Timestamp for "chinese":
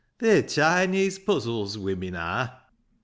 0.41-1.19